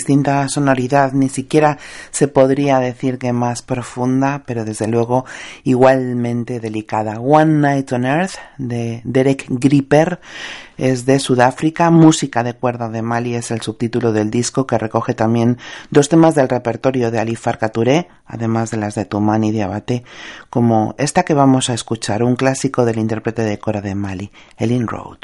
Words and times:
distinta 0.00 0.48
sonoridad, 0.48 1.12
ni 1.12 1.28
siquiera 1.28 1.76
se 2.10 2.26
podría 2.26 2.78
decir 2.78 3.18
que 3.18 3.34
más 3.34 3.60
profunda, 3.60 4.42
pero 4.46 4.64
desde 4.64 4.86
luego 4.86 5.26
igualmente 5.62 6.58
delicada. 6.58 7.20
One 7.20 7.60
Night 7.60 7.92
on 7.92 8.06
Earth 8.06 8.36
de 8.56 9.02
Derek 9.04 9.44
Gripper 9.50 10.18
es 10.78 11.04
de 11.04 11.18
Sudáfrica, 11.18 11.90
música 11.90 12.42
de 12.42 12.54
cuerda 12.54 12.88
de 12.88 13.02
Mali 13.02 13.34
es 13.34 13.50
el 13.50 13.60
subtítulo 13.60 14.14
del 14.14 14.30
disco 14.30 14.66
que 14.66 14.78
recoge 14.78 15.12
también 15.12 15.58
dos 15.90 16.08
temas 16.08 16.34
del 16.34 16.48
repertorio 16.48 17.10
de 17.10 17.18
Ali 17.18 17.36
Farka 17.36 17.70
además 18.24 18.70
de 18.70 18.78
las 18.78 18.94
de 18.94 19.04
Tumani 19.04 19.48
y 19.48 19.52
de 19.52 19.64
Abate, 19.64 20.04
como 20.48 20.94
esta 20.96 21.24
que 21.24 21.34
vamos 21.34 21.68
a 21.68 21.74
escuchar, 21.74 22.22
un 22.22 22.36
clásico 22.36 22.86
del 22.86 22.98
intérprete 22.98 23.42
de 23.42 23.58
cora 23.58 23.82
de 23.82 23.94
Mali, 23.94 24.32
Elin 24.56 24.86
Road. 24.86 25.18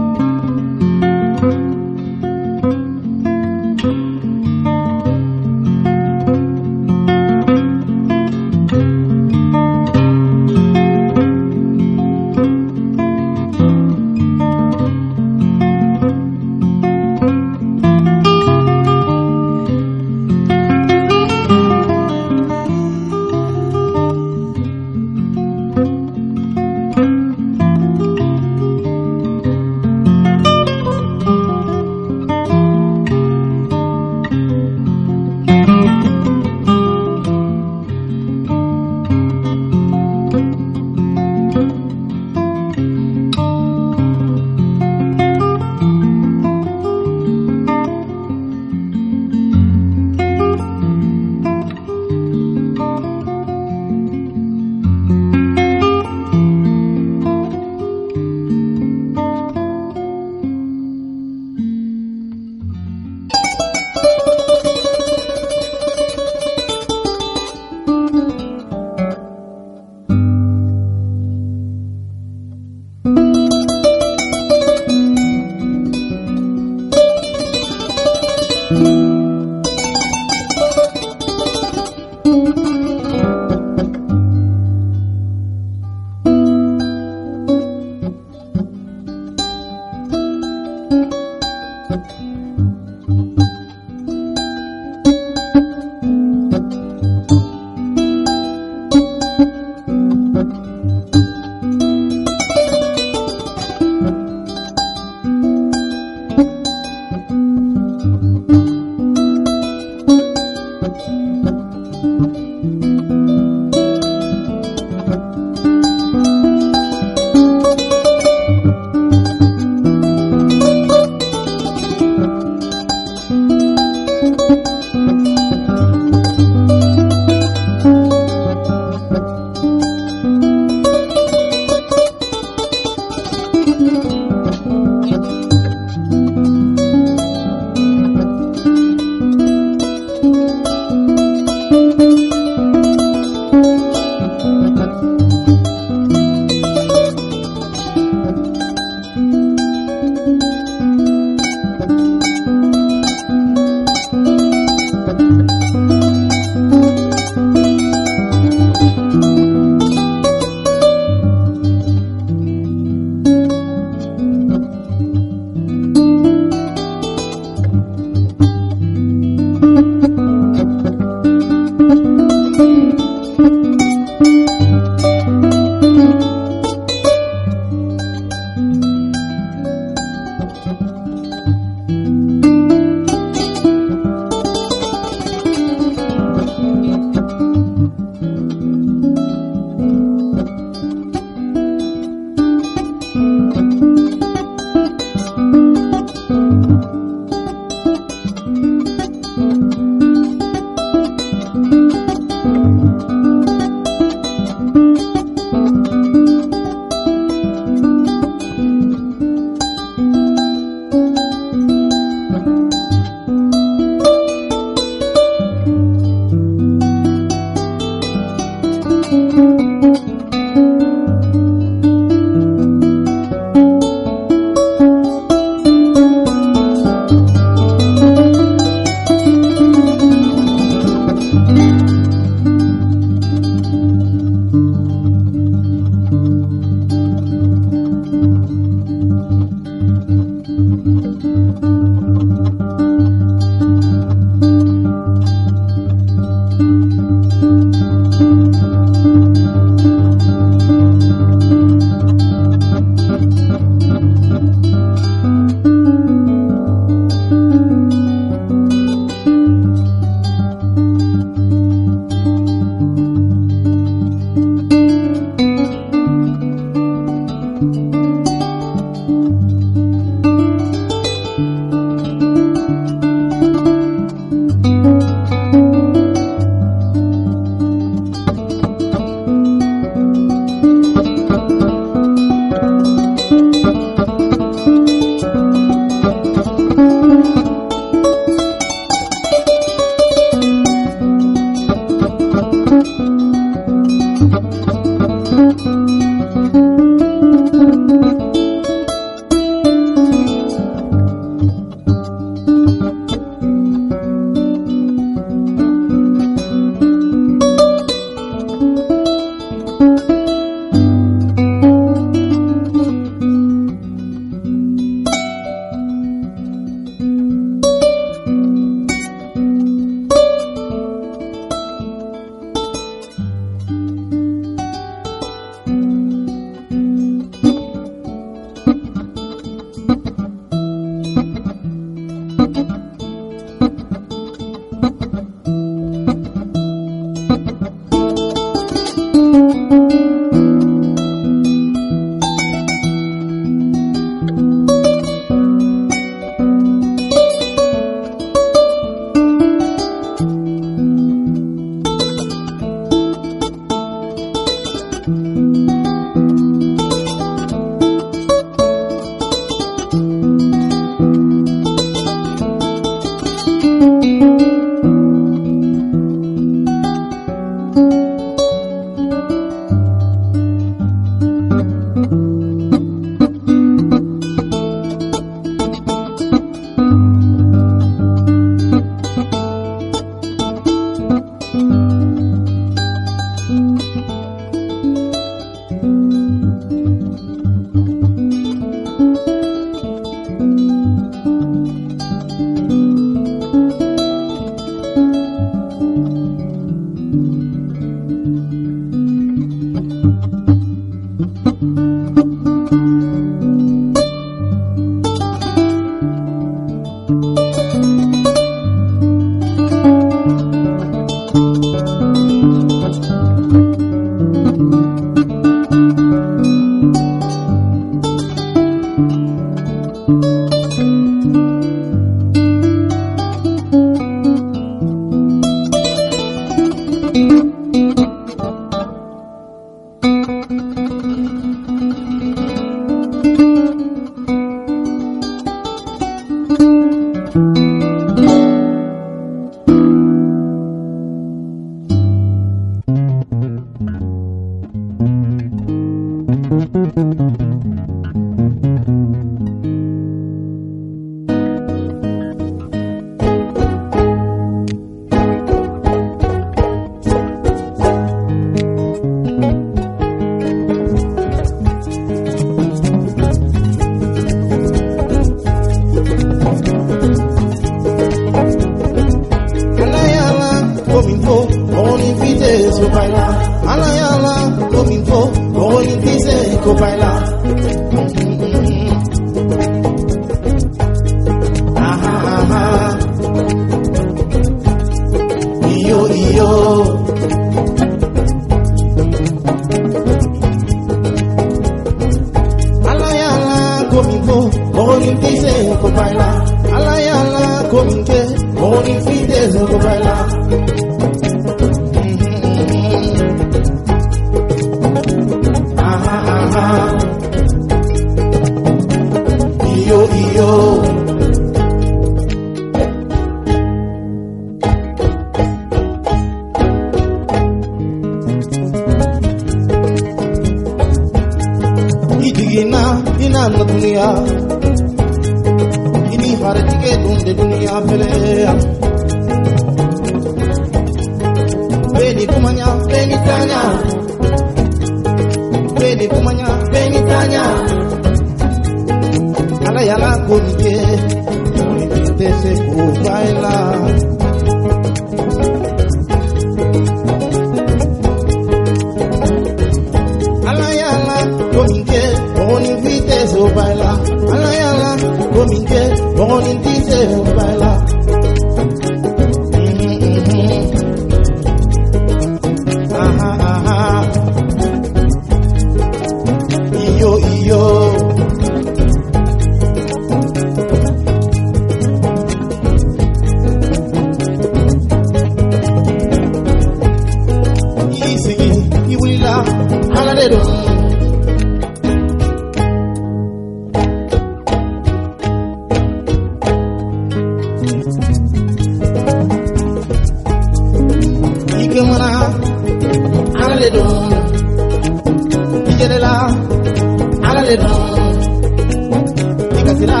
Ikasira, 599.80 600.00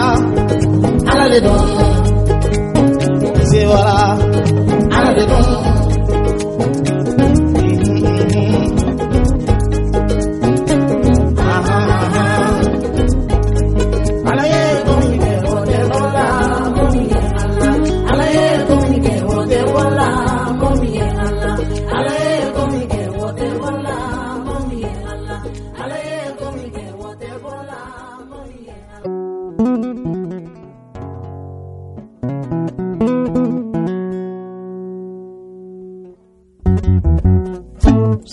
aladero. 1.10 1.54
Isewala, 1.56 1.89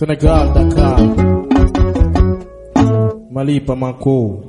Senegal, 0.07 0.55
Dakar. 0.55 1.03
Mali, 3.27 3.59
Bamako. 3.59 4.39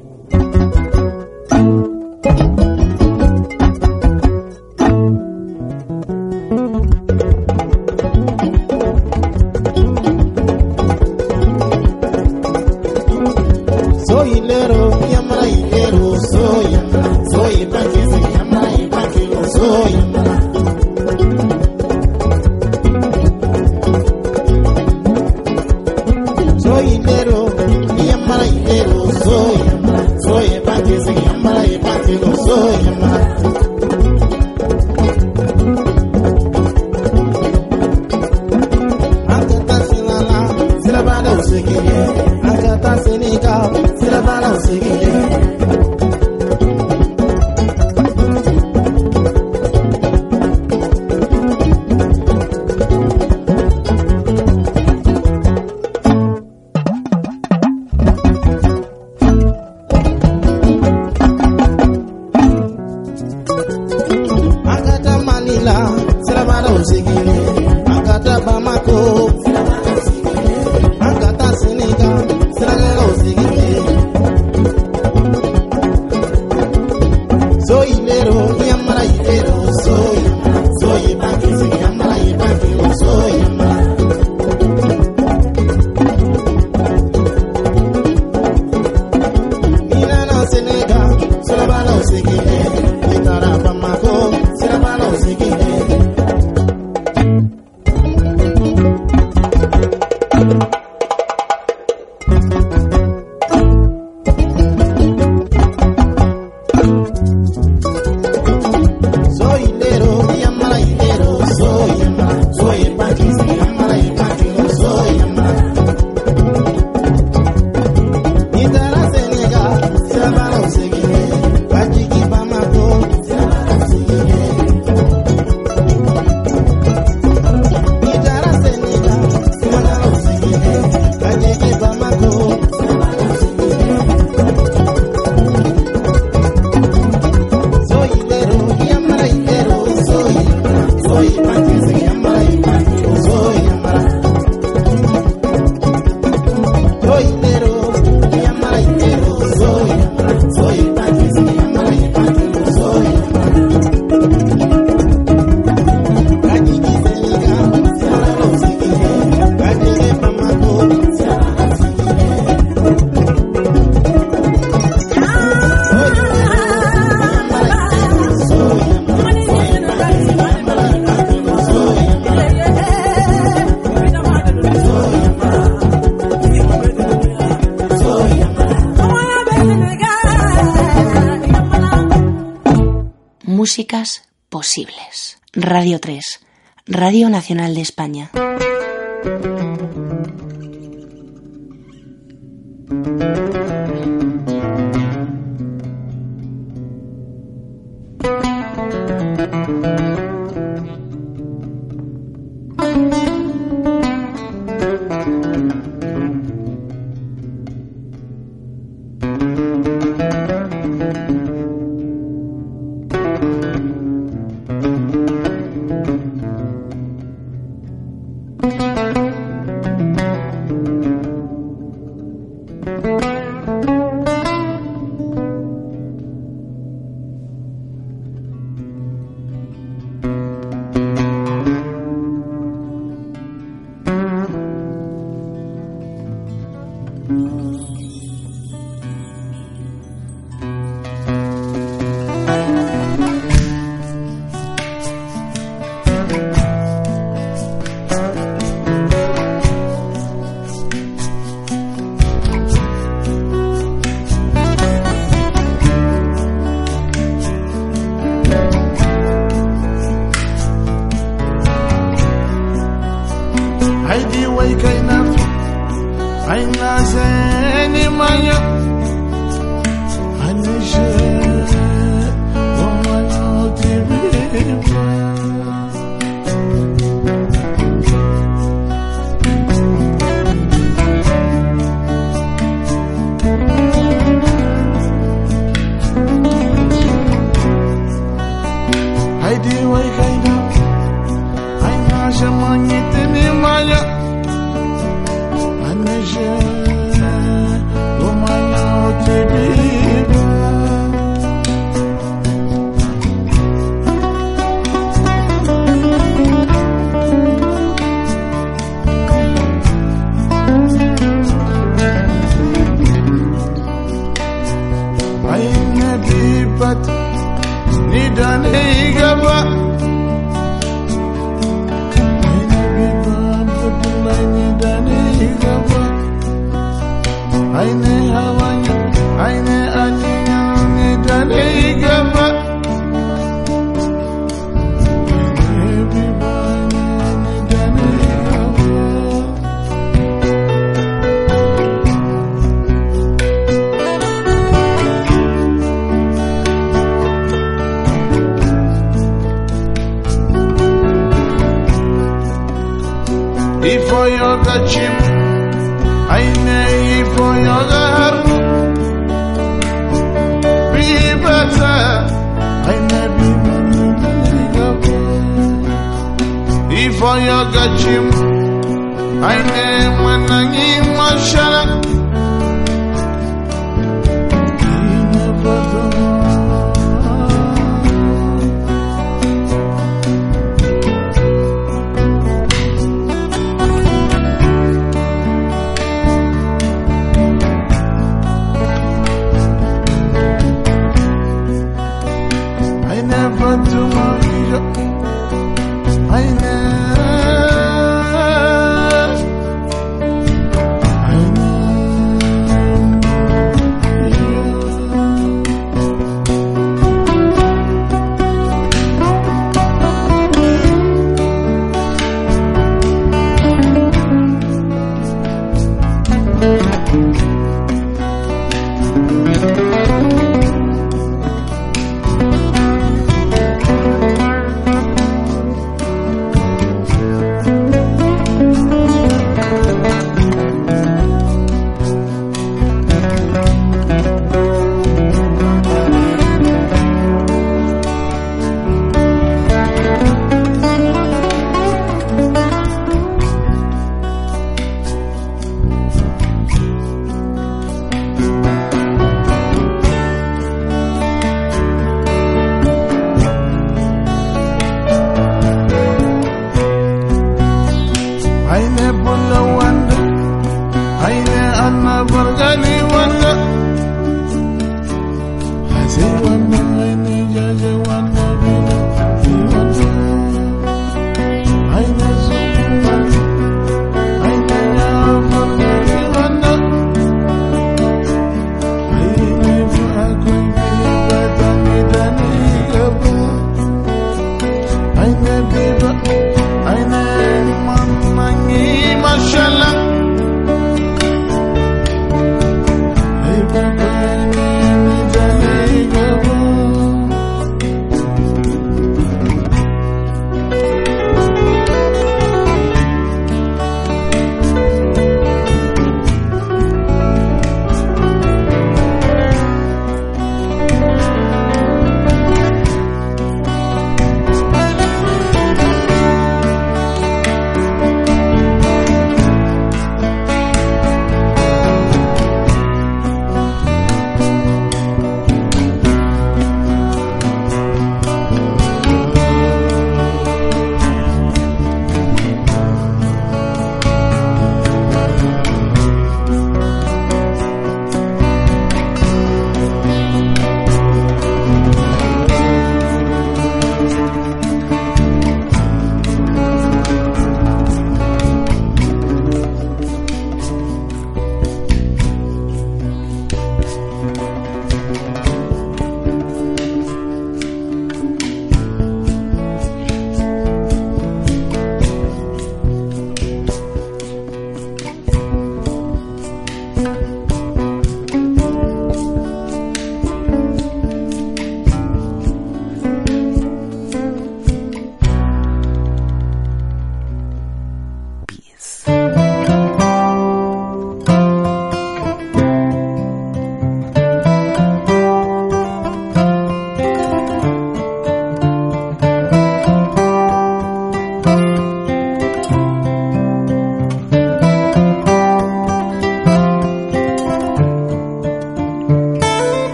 Músicas 183.78 184.28
posibles. 184.48 185.38
Radio 185.52 186.00
3, 186.00 186.40
Radio 186.86 187.30
Nacional 187.30 187.76
de 187.76 187.80
España. 187.80 188.28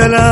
جلال 0.00 0.29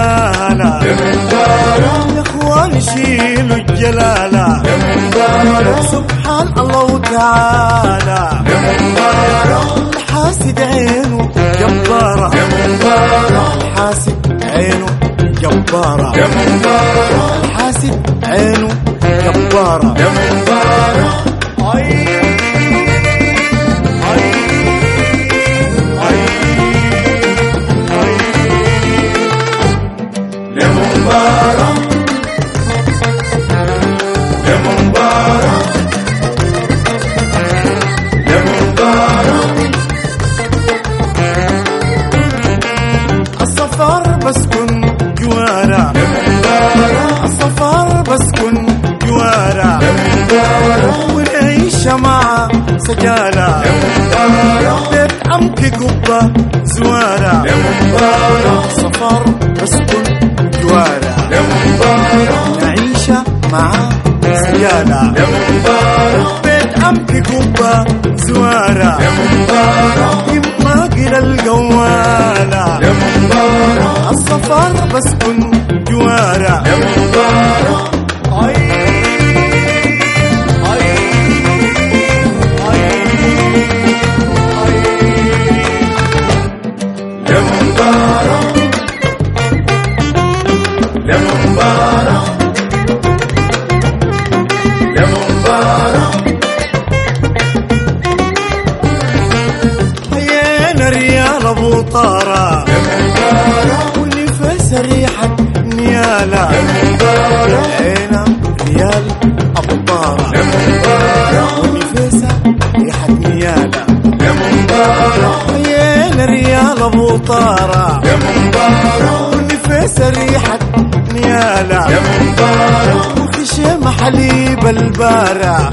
حليب 124.08 124.66
البارة 124.66 125.70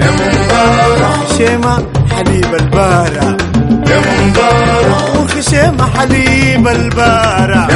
شيمة 1.38 1.86
حليب 2.12 2.56
البارة 2.56 3.38
وخشيمة 5.20 5.86
حليب 5.98 6.68
البارة 6.68 7.68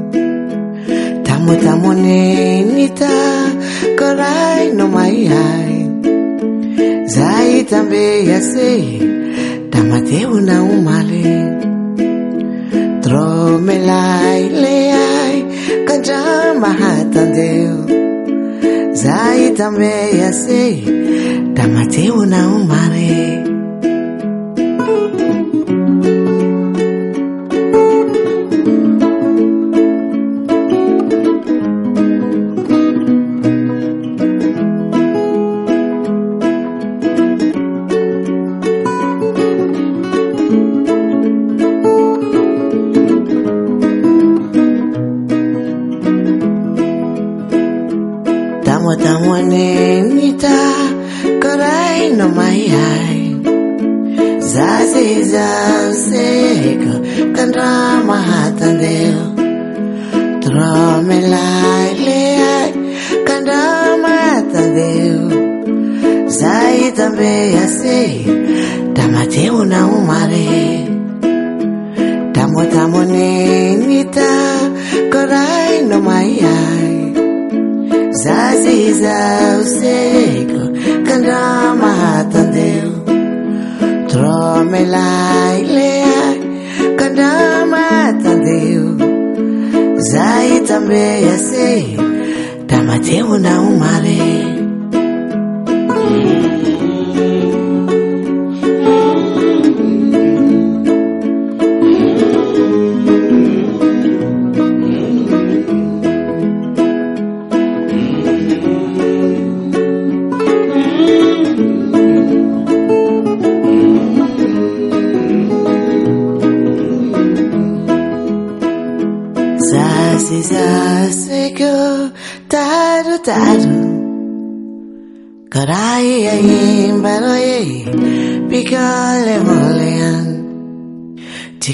tamotamone 1.26 2.20
nita 2.74 3.14
korai 3.98 4.72
no 4.78 4.86
maihai 4.94 5.78
zai 7.14 7.64
tambe 7.70 8.04
yasei 8.30 8.86
tamateu 9.72 10.40
na 10.48 10.56
umale. 10.74 11.28
Tromelai 13.02 14.42
leai 14.62 15.36
kandra 15.88 16.22
mahatandeu 16.62 17.76
zai 19.02 19.42
tambe 19.58 19.92
yasei 20.20 20.76
tamateu 21.56 22.18
na 22.32 22.40
umale. 22.56 23.47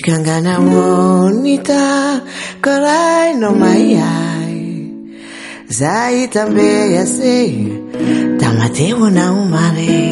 Kangana 0.05 0.55
wonita 0.61 2.21
karai 2.65 3.41
no 3.41 3.51
mai 3.61 3.97
ai. 3.97 4.61
Zai 5.79 6.29
tambe 6.35 6.71
ya 6.95 7.05
se 7.17 7.37
tamate 8.41 8.87
wona 9.01 9.25
umare. 9.41 10.05